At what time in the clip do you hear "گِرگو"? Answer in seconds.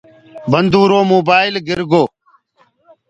1.67-2.03